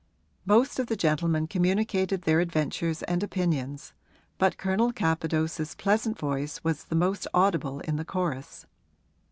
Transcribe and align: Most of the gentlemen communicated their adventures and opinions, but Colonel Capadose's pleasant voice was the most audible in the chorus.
Most 0.47 0.79
of 0.79 0.87
the 0.87 0.95
gentlemen 0.95 1.45
communicated 1.45 2.23
their 2.23 2.39
adventures 2.39 3.03
and 3.03 3.21
opinions, 3.21 3.93
but 4.39 4.57
Colonel 4.57 4.91
Capadose's 4.91 5.75
pleasant 5.75 6.17
voice 6.17 6.59
was 6.63 6.85
the 6.85 6.95
most 6.95 7.27
audible 7.35 7.81
in 7.81 7.97
the 7.97 8.05
chorus. 8.05 8.65